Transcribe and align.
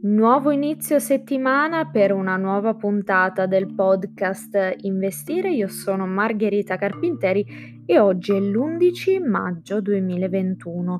Nuovo 0.00 0.50
inizio 0.50 0.98
settimana 0.98 1.90
per 1.90 2.12
una 2.12 2.36
nuova 2.36 2.74
puntata 2.74 3.46
del 3.46 3.72
podcast 3.74 4.76
Investire. 4.80 5.52
Io 5.52 5.68
sono 5.68 6.06
Margherita 6.06 6.76
Carpinteri 6.76 7.82
e 7.84 7.98
oggi 7.98 8.32
è 8.32 8.40
l'11 8.40 9.28
maggio 9.28 9.80
2021. 9.80 10.98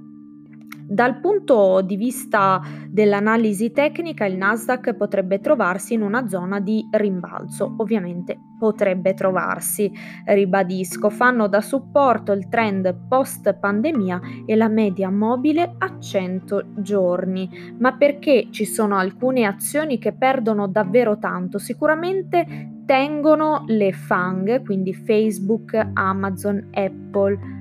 Dal 0.93 1.21
punto 1.21 1.83
di 1.83 1.95
vista 1.95 2.61
dell'analisi 2.89 3.71
tecnica, 3.71 4.25
il 4.25 4.37
Nasdaq 4.37 4.95
potrebbe 4.95 5.39
trovarsi 5.39 5.95
in 5.95 6.03
una 6.03 6.27
zona 6.27 6.59
di 6.59 6.85
rimbalzo, 6.91 7.77
ovviamente 7.77 8.37
potrebbe 8.59 9.15
trovarsi, 9.15 9.89
ribadisco, 10.25 11.09
fanno 11.09 11.47
da 11.47 11.61
supporto 11.61 12.33
il 12.33 12.49
trend 12.49 13.07
post 13.07 13.55
pandemia 13.55 14.21
e 14.45 14.57
la 14.57 14.67
media 14.67 15.11
mobile 15.11 15.77
a 15.79 15.97
100 16.01 16.73
giorni. 16.79 17.49
Ma 17.79 17.93
perché 17.93 18.49
ci 18.51 18.65
sono 18.65 18.97
alcune 18.97 19.45
azioni 19.45 19.97
che 20.01 20.13
perdono 20.13 20.67
davvero 20.67 21.19
tanto? 21.19 21.59
Sicuramente 21.59 22.83
tengono 22.85 23.63
le 23.69 23.93
FANG, 23.93 24.65
quindi 24.65 24.93
Facebook, 24.93 25.91
Amazon, 25.95 26.71
Apple, 26.73 27.60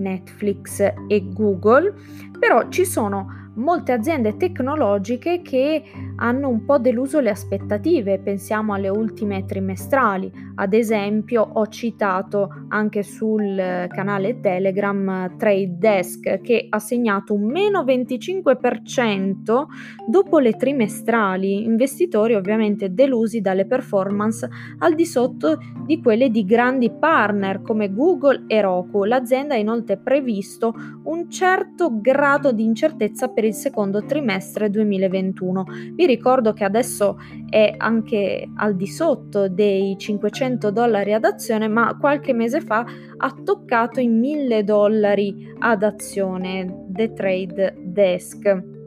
Netflix 0.00 0.80
e 0.80 1.28
Google, 1.32 1.94
però 2.38 2.68
ci 2.68 2.84
sono 2.84 3.52
molte 3.54 3.92
aziende 3.92 4.36
tecnologiche 4.36 5.42
che 5.42 5.82
hanno 6.20 6.48
un 6.48 6.64
po' 6.64 6.78
deluso 6.78 7.20
le 7.20 7.30
aspettative, 7.30 8.20
pensiamo 8.20 8.74
alle 8.74 8.88
ultime 8.88 9.44
trimestrali, 9.44 10.30
ad 10.56 10.74
esempio 10.74 11.42
ho 11.42 11.66
citato 11.68 12.66
anche 12.68 13.02
sul 13.02 13.56
canale 13.88 14.40
Telegram 14.40 15.36
Trade 15.36 15.78
Desk 15.78 16.40
che 16.40 16.66
ha 16.68 16.78
segnato 16.78 17.34
un 17.34 17.44
meno 17.44 17.82
25% 17.82 19.64
dopo 20.06 20.38
le 20.38 20.52
trimestrali, 20.52 21.64
investitori 21.64 22.34
ovviamente 22.34 22.92
delusi 22.92 23.40
dalle 23.40 23.66
performance 23.66 24.48
al 24.78 24.94
di 24.94 25.06
sotto 25.06 25.58
di 25.86 26.00
quelle 26.02 26.30
di 26.30 26.44
grandi 26.44 26.90
partner 26.90 27.62
come 27.62 27.92
Google 27.92 28.44
e 28.46 28.60
Roku. 28.60 29.04
L'azienda 29.04 29.54
ha 29.54 29.58
inoltre 29.58 29.96
previsto 29.96 30.74
un 31.04 31.30
certo 31.30 32.00
grado 32.00 32.52
di 32.52 32.64
incertezza 32.64 33.28
per 33.28 33.44
il 33.44 33.54
secondo 33.54 34.04
trimestre 34.04 34.68
2021. 34.68 35.64
Vi 35.94 36.06
ricordo 36.10 36.52
che 36.52 36.64
adesso 36.64 37.18
è 37.48 37.74
anche 37.76 38.48
al 38.56 38.74
di 38.74 38.86
sotto 38.86 39.48
dei 39.48 39.96
500 39.96 40.70
dollari 40.70 41.12
ad 41.12 41.24
azione, 41.24 41.68
ma 41.68 41.96
qualche 41.98 42.32
mese 42.32 42.60
fa 42.60 42.84
ha 43.16 43.34
toccato 43.44 44.00
i 44.00 44.08
1000 44.08 44.64
dollari 44.64 45.54
ad 45.58 45.82
azione 45.82 46.86
The 46.88 47.12
Trade 47.12 47.74
Desk. 47.78 48.78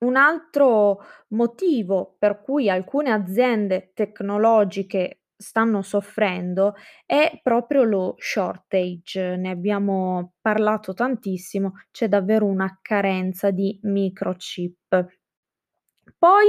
Un 0.00 0.16
altro 0.16 1.00
motivo 1.28 2.16
per 2.18 2.42
cui 2.42 2.68
alcune 2.68 3.10
aziende 3.10 3.92
tecnologiche 3.94 5.23
stanno 5.36 5.82
soffrendo 5.82 6.74
è 7.06 7.40
proprio 7.42 7.82
lo 7.84 8.14
shortage. 8.18 9.36
Ne 9.36 9.50
abbiamo 9.50 10.34
parlato 10.40 10.94
tantissimo, 10.94 11.72
c'è 11.90 12.08
davvero 12.08 12.46
una 12.46 12.78
carenza 12.80 13.50
di 13.50 13.78
microchip. 13.82 15.06
Poi 16.18 16.46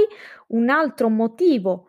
un 0.48 0.68
altro 0.68 1.08
motivo 1.08 1.88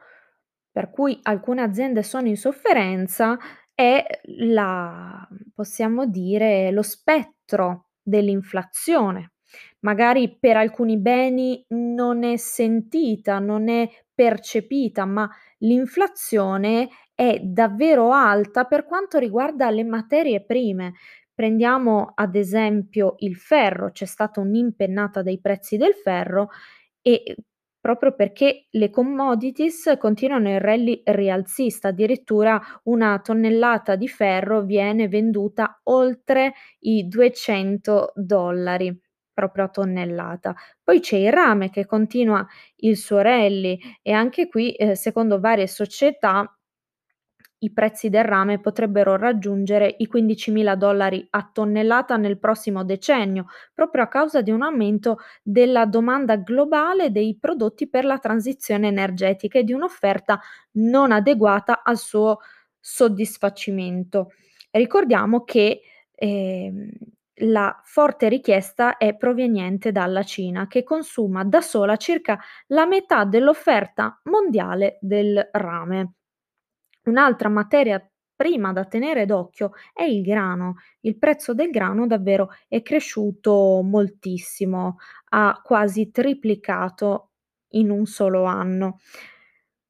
per 0.72 0.92
cui 0.92 1.18
alcune 1.24 1.64
aziende 1.64 2.04
sono 2.04 2.28
in 2.28 2.38
sofferenza 2.38 3.38
è 3.74 4.06
la 4.24 5.28
possiamo 5.54 6.06
dire, 6.06 6.72
lo 6.72 6.84
spettro 6.84 7.90
dell'inflazione. 8.02 9.34
Magari 9.80 10.38
per 10.40 10.58
alcuni 10.58 10.98
beni 11.00 11.66
non 11.70 12.24
è 12.24 12.38
sentita, 12.38 13.40
non 13.40 13.70
è 13.70 13.90
percepita, 14.18 15.06
ma 15.06 15.30
l'inflazione 15.60 16.90
è 17.14 17.40
davvero 17.44 18.12
alta 18.12 18.66
per 18.66 18.86
quanto 18.86 19.20
riguarda 19.20 19.70
le 19.70 19.84
materie 19.84 20.44
prime. 20.44 20.94
Prendiamo 21.34 22.14
ad 22.16 22.36
esempio 22.36 23.14
il 23.20 23.36
ferro, 23.36 23.92
c'è 23.92 24.06
stata 24.06 24.40
un'impennata 24.40 25.22
dei 25.22 25.40
prezzi 25.40 25.78
del 25.78 25.94
ferro 25.94 26.50
e 27.02 27.36
proprio 27.80 28.14
perché 28.16 28.68
le 28.72 28.90
commodities 28.90 29.96
continuano 30.00 30.50
il 30.54 30.60
rally 30.60 31.02
rialzista, 31.06 31.90
addirittura 31.90 32.60
una 32.86 33.20
tonnellata 33.20 33.96
di 33.96 34.08
ferro 34.08 34.64
viene 34.64 35.08
venduta 35.08 35.80
oltre 35.84 36.54
i 36.80 37.08
200 37.08 38.12
dollari 38.16 39.00
proprio 39.38 39.66
a 39.66 39.70
tonnellata. 39.70 40.56
Poi 40.84 41.00
c'è 41.00 41.18
il 41.18 41.32
rame 41.32 41.70
che 41.70 41.86
continua 41.86 42.44
il 42.78 42.98
suo 42.98 43.22
rally 43.22 43.80
e 44.02 44.12
anche 44.12 44.48
qui, 44.48 44.72
eh, 44.74 44.96
secondo 44.96 45.40
varie 45.40 45.68
società, 45.68 46.52
i 47.60 47.72
prezzi 47.72 48.10
del 48.10 48.24
rame 48.24 48.60
potrebbero 48.60 49.16
raggiungere 49.16 49.94
i 50.00 50.08
15.000 50.08 50.76
dollari 50.76 51.26
a 51.32 51.48
tonnellata 51.52 52.18
nel 52.18 52.40
prossimo 52.40 52.84
decennio, 52.84 53.46
proprio 53.76 54.04
a 54.04 54.08
causa 54.08 54.42
di 54.42 54.50
un 54.50 54.64
aumento 54.64 55.18
della 55.44 55.86
domanda 55.86 56.36
globale 56.38 57.12
dei 57.12 57.38
prodotti 57.40 57.88
per 57.90 58.06
la 58.06 58.18
transizione 58.18 58.88
energetica 58.88 59.60
e 59.60 59.64
di 59.64 59.74
un'offerta 59.74 60.40
non 60.74 61.12
adeguata 61.12 61.84
al 61.84 61.98
suo 61.98 62.40
soddisfacimento. 62.80 64.32
Ricordiamo 64.72 65.44
che 65.44 65.82
eh, 66.12 66.90
la 67.42 67.80
forte 67.84 68.30
richiesta 68.30 68.98
è 68.98 69.16
proveniente 69.16 69.92
dalla 69.92 70.24
Cina, 70.24 70.68
che 70.68 70.84
consuma 70.84 71.44
da 71.44 71.62
sola 71.62 71.96
circa 71.98 72.40
la 72.68 72.86
metà 72.86 73.26
dell'offerta 73.26 74.20
mondiale 74.24 74.98
del 75.02 75.50
rame. 75.52 76.14
Un'altra 77.04 77.50
materia 77.50 78.02
prima 78.36 78.72
da 78.72 78.86
tenere 78.86 79.26
d'occhio 79.26 79.72
è 79.94 80.04
il 80.04 80.22
grano. 80.22 80.76
Il 81.02 81.18
prezzo 81.18 81.54
del 81.54 81.70
grano 81.70 82.08
davvero 82.08 82.50
è 82.68 82.82
cresciuto 82.82 83.82
moltissimo, 83.84 84.98
ha 85.30 85.60
quasi 85.64 86.12
triplicato 86.12 87.32
in 87.72 87.90
un 87.90 88.06
solo 88.06 88.44
anno. 88.44 89.00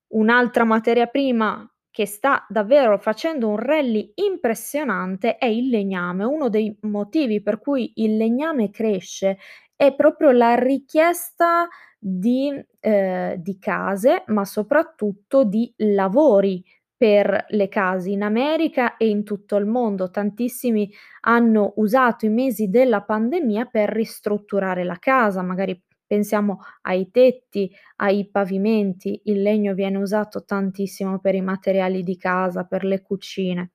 Un'altra 0.10 0.64
materia 0.64 1.08
prima 1.08 1.70
che 1.98 2.06
sta 2.06 2.46
davvero 2.48 3.00
facendo 3.00 3.48
un 3.48 3.56
rally 3.58 4.12
impressionante 4.14 5.38
è 5.38 5.48
il 5.48 5.70
legname. 5.70 6.26
Uno 6.26 6.48
dei 6.48 6.78
motivi 6.82 7.42
per 7.42 7.60
cui 7.60 7.92
il 7.96 8.18
legname 8.18 8.70
cresce 8.70 9.40
è 9.76 9.96
proprio 9.96 10.30
la 10.30 10.54
richiesta 10.54 11.68
di, 11.98 12.54
eh, 12.82 13.38
di 13.40 13.58
case, 13.58 14.22
ma 14.28 14.46
soprattutto 14.46 15.44
di 15.44 15.74
lavori 15.78 16.64
per 16.96 17.46
le 17.50 17.68
case 17.68 18.12
in 18.12 18.22
America 18.22 18.96
e 18.98 19.10
in 19.10 19.24
tutto 19.24 19.56
il 19.56 19.66
mondo. 19.66 20.12
Tantissimi 20.12 20.92
hanno 21.22 21.74
usato 21.78 22.28
i 22.28 22.30
mesi 22.30 22.70
della 22.70 23.02
pandemia 23.02 23.66
per 23.66 23.90
ristrutturare 23.90 24.84
la 24.84 24.98
casa, 25.00 25.42
magari 25.42 25.82
Pensiamo 26.08 26.60
ai 26.84 27.12
tetti, 27.12 27.70
ai 27.98 28.30
pavimenti, 28.30 29.22
il 29.26 29.42
legno 29.42 29.74
viene 29.74 29.98
usato 29.98 30.44
tantissimo 30.46 31.20
per 31.20 31.36
i 31.36 31.42
materiali 31.42 32.02
di 32.04 32.18
casa, 32.18 32.64
per 32.64 32.84
le 32.86 33.02
cucine. 33.02 33.72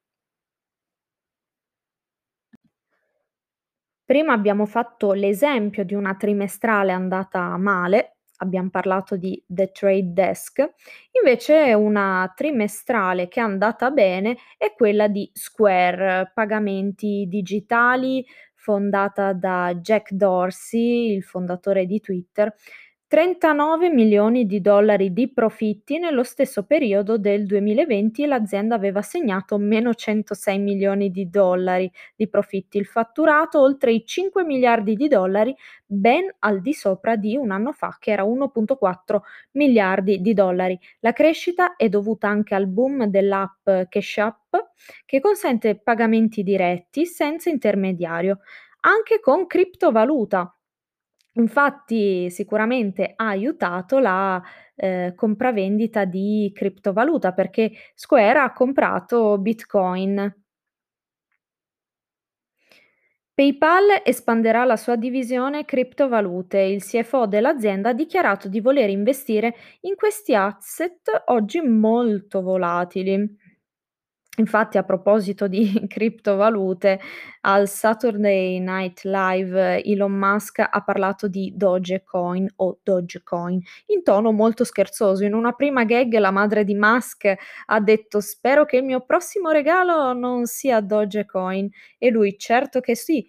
Prima 4.05 4.33
abbiamo 4.33 4.67
fatto 4.67 5.13
l'esempio 5.13 5.85
di 5.85 5.95
una 5.95 6.15
trimestrale 6.17 6.93
andata 6.93 7.57
male, 7.57 8.17
abbiam 8.39 8.69
parlato 8.69 9.17
di 9.17 9.43
The 9.47 9.71
Trade 9.71 10.13
Desk, 10.13 10.59
invece 11.23 11.73
una 11.75 12.31
trimestrale 12.35 13.29
che 13.29 13.41
è 13.41 13.43
andata 13.45 13.91
bene 13.91 14.37
è 14.59 14.73
quella 14.77 15.07
di 15.09 15.31
Square, 15.33 16.33
pagamenti 16.35 17.27
digitali, 17.29 18.25
fondata 18.63 19.33
da 19.33 19.75
Jack 19.75 20.13
Dorsey, 20.13 21.15
il 21.17 21.25
fondatore 21.25 21.85
di 21.85 21.99
Twitter, 22.01 22.55
39 23.13 23.91
milioni 23.91 24.47
di 24.47 24.63
dollari 24.63 25.13
di 25.13 25.31
profitti 25.31 25.99
nello 25.99 26.23
stesso 26.23 26.65
periodo 26.65 27.19
del 27.19 27.45
2020 27.45 28.25
l'azienda 28.25 28.75
aveva 28.75 29.03
segnato 29.03 29.59
meno 29.59 29.93
106 29.93 30.59
milioni 30.59 31.11
di 31.11 31.29
dollari 31.29 31.93
di 32.17 32.27
profitti, 32.31 32.79
il 32.79 32.87
fatturato 32.87 33.61
oltre 33.61 33.93
i 33.93 34.07
5 34.07 34.45
miliardi 34.45 34.95
di 34.95 35.09
dollari, 35.09 35.55
ben 35.85 36.35
al 36.39 36.63
di 36.63 36.73
sopra 36.73 37.17
di 37.17 37.37
un 37.37 37.51
anno 37.51 37.73
fa 37.73 37.99
che 38.01 38.13
era 38.13 38.25
1.4 38.25 39.21
miliardi 39.53 40.23
di 40.23 40.33
dollari. 40.33 40.81
La 41.01 41.13
crescita 41.13 41.77
è 41.77 41.91
dovuta 41.91 42.29
anche 42.29 42.55
al 42.55 42.67
boom 42.67 43.05
dell'app 43.05 43.69
Cash 43.91 44.21
che 45.05 45.21
consente 45.21 45.79
pagamenti 45.79 46.43
diretti 46.43 47.05
senza 47.05 47.51
intermediario. 47.51 48.39
anche 48.85 49.21
con 49.21 49.47
criptovaluta. 49.47 50.57
Infatti 51.35 52.29
sicuramente 52.31 53.13
ha 53.17 53.29
aiutato 53.29 53.99
la, 53.99 54.41
ehm, 54.77 55.15
compravendita 55.15 56.05
di 56.05 56.51
criptovaluta 56.55 57.33
perché 57.33 57.71
Square 57.95 58.39
ha 58.39 58.53
comprato 58.53 59.39
Bitcoin. 59.39 60.35
PayPal 63.35 64.03
espanderà 64.05 64.65
la 64.65 64.77
sua 64.77 64.97
divisione 64.97 65.65
criptovalute. 65.65 66.59
Il 66.61 66.83
CFO 66.83 67.27
dell'azienda 67.27 67.91
ha 67.91 67.93
dichiarato 67.95 68.49
di 68.49 68.61
voler 68.61 68.91
investire 68.91 69.55
in 69.83 69.95
questi 69.97 70.35
asset 70.35 71.23
oggi 71.27 71.61
molto 71.61 72.43
volatili. 72.43 73.37
Infatti, 74.39 74.79
a 74.79 74.83
proposito 74.83 75.47
di 75.47 75.85
criptovalute, 75.89 76.99
al 77.43 77.69
Saturday 77.69 78.59
Night 78.61 79.03
Live 79.05 79.83
Elon 79.85 80.13
Musk 80.13 80.59
ha 80.71 80.83
parlato 80.83 81.29
di 81.29 81.53
Dogecoin 81.55 82.51
o 82.57 82.79
Dogecoin 82.83 83.61
in 83.89 84.03
tono 84.03 84.33
molto 84.33 84.65
scherzoso. 84.65 85.25
In 85.25 85.35
una 85.35 85.53
prima 85.53 85.85
gag 85.85 86.17
la 86.17 86.31
madre 86.31 86.65
di 86.65 86.75
Musk 86.75 87.35
ha 87.67 87.81
detto: 87.81 88.21
"Spero 88.21 88.65
che 88.65 88.79
il 88.79 88.85
mio 88.85 89.01
prossimo 89.05 89.51
regalo 89.51 90.15
non 90.15 90.47
sia 90.47 90.81
Dogecoin" 90.81 91.69
e 91.99 92.09
lui: 92.11 92.39
"Certo 92.39 92.81
che 92.81 92.97
sì". 92.97 93.27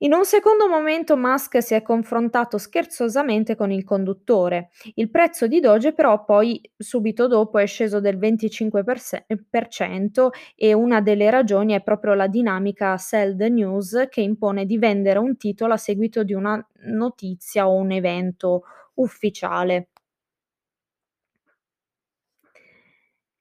In 0.00 0.12
un 0.12 0.24
secondo 0.24 0.68
momento 0.68 1.16
Musk 1.16 1.60
si 1.60 1.74
è 1.74 1.82
confrontato 1.82 2.56
scherzosamente 2.56 3.56
con 3.56 3.72
il 3.72 3.82
conduttore. 3.82 4.70
Il 4.94 5.10
prezzo 5.10 5.48
di 5.48 5.58
Doge 5.58 5.92
però 5.92 6.24
poi 6.24 6.60
subito 6.76 7.26
dopo 7.26 7.58
è 7.58 7.66
sceso 7.66 7.98
del 7.98 8.16
25% 8.16 9.38
per 9.50 9.66
cento 9.66 10.30
e 10.54 10.72
una 10.72 11.00
delle 11.00 11.30
ragioni 11.30 11.72
è 11.72 11.82
proprio 11.82 12.14
la 12.14 12.28
dinamica 12.28 12.96
sell 12.96 13.36
the 13.36 13.48
news 13.48 14.06
che 14.08 14.20
impone 14.20 14.66
di 14.66 14.78
vendere 14.78 15.18
un 15.18 15.36
titolo 15.36 15.72
a 15.72 15.76
seguito 15.76 16.22
di 16.22 16.32
una 16.32 16.64
notizia 16.84 17.68
o 17.68 17.74
un 17.74 17.90
evento 17.90 18.62
ufficiale. 18.94 19.88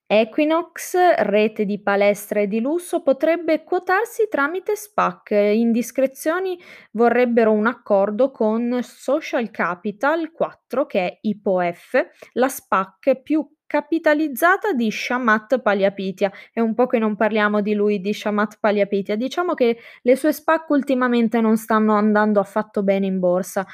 Equinox, 0.09 0.95
rete 1.17 1.65
di 1.65 1.81
palestre 1.81 2.47
di 2.47 2.61
lusso, 2.61 3.03
potrebbe 3.03 3.65
quotarsi 3.65 4.29
tramite 4.29 4.73
SPAC. 4.73 5.31
Indiscrezioni 5.31 6.57
vorrebbero 6.91 7.51
un 7.51 7.67
accordo 7.67 8.31
con 8.31 8.79
Social 8.83 9.51
Capital 9.51 10.31
4, 10.31 10.85
che 10.85 10.99
è 11.01 11.17
IPOF, 11.23 12.05
la 12.33 12.47
SPAC 12.47 13.21
più 13.21 13.45
capitalizzata 13.67 14.71
di 14.71 14.89
Shamat 14.89 15.59
Palihapitiya. 15.59 16.31
È 16.53 16.61
un 16.61 16.73
po' 16.73 16.87
che 16.87 16.99
non 16.99 17.17
parliamo 17.17 17.59
di 17.59 17.73
lui, 17.73 17.99
di 17.99 18.13
Shamat 18.13 18.59
Palihapitiya. 18.61 19.17
Diciamo 19.17 19.55
che 19.55 19.77
le 20.03 20.15
sue 20.15 20.31
SPAC 20.31 20.69
ultimamente 20.69 21.41
non 21.41 21.57
stanno 21.57 21.95
andando 21.95 22.39
affatto 22.39 22.81
bene 22.81 23.07
in 23.07 23.19
borsa. 23.19 23.67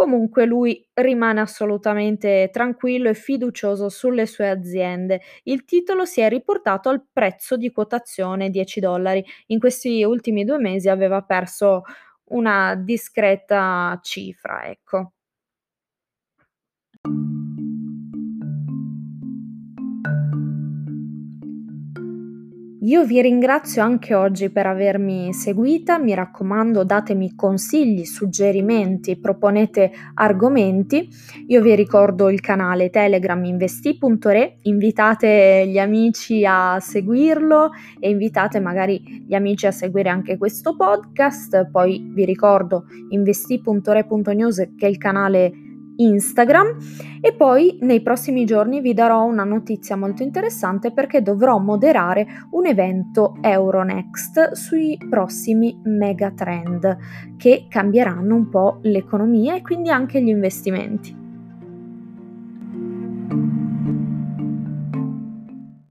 Comunque 0.00 0.46
lui 0.46 0.82
rimane 0.94 1.40
assolutamente 1.40 2.48
tranquillo 2.50 3.10
e 3.10 3.14
fiducioso 3.14 3.90
sulle 3.90 4.24
sue 4.24 4.48
aziende. 4.48 5.20
Il 5.42 5.64
titolo 5.66 6.06
si 6.06 6.22
è 6.22 6.28
riportato 6.30 6.88
al 6.88 7.04
prezzo 7.12 7.58
di 7.58 7.70
quotazione 7.70 8.48
10 8.48 8.80
dollari. 8.80 9.22
In 9.48 9.58
questi 9.58 10.02
ultimi 10.02 10.44
due 10.44 10.56
mesi 10.58 10.88
aveva 10.88 11.20
perso 11.20 11.82
una 12.30 12.74
discreta 12.76 13.98
cifra, 14.02 14.64
ecco. 14.70 15.12
Io 22.90 23.04
vi 23.04 23.22
ringrazio 23.22 23.84
anche 23.84 24.16
oggi 24.16 24.50
per 24.50 24.66
avermi 24.66 25.32
seguita, 25.32 25.96
mi 26.00 26.12
raccomando 26.12 26.82
datemi 26.82 27.36
consigli, 27.36 28.04
suggerimenti, 28.04 29.16
proponete 29.16 29.92
argomenti. 30.14 31.08
Io 31.46 31.62
vi 31.62 31.76
ricordo 31.76 32.28
il 32.30 32.40
canale 32.40 32.90
Telegram 32.90 33.44
investi.re, 33.44 34.56
invitate 34.62 35.68
gli 35.68 35.78
amici 35.78 36.44
a 36.44 36.80
seguirlo 36.80 37.70
e 38.00 38.10
invitate 38.10 38.58
magari 38.58 39.24
gli 39.24 39.34
amici 39.34 39.68
a 39.68 39.70
seguire 39.70 40.08
anche 40.08 40.36
questo 40.36 40.74
podcast. 40.74 41.70
Poi 41.70 42.10
vi 42.12 42.24
ricordo 42.24 42.86
investi.re.news 43.10 44.70
che 44.76 44.86
è 44.86 44.88
il 44.88 44.98
canale 44.98 45.69
Instagram 46.02 46.76
e 47.20 47.32
poi 47.34 47.78
nei 47.82 48.02
prossimi 48.02 48.44
giorni 48.44 48.80
vi 48.80 48.94
darò 48.94 49.24
una 49.24 49.44
notizia 49.44 49.96
molto 49.96 50.22
interessante 50.22 50.92
perché 50.92 51.22
dovrò 51.22 51.58
moderare 51.58 52.26
un 52.50 52.66
evento 52.66 53.36
Euronext 53.40 54.52
sui 54.52 54.98
prossimi 55.08 55.78
megatrend 55.84 56.96
che 57.36 57.66
cambieranno 57.68 58.34
un 58.34 58.48
po' 58.48 58.78
l'economia 58.82 59.54
e 59.54 59.62
quindi 59.62 59.90
anche 59.90 60.22
gli 60.22 60.28
investimenti. 60.28 61.19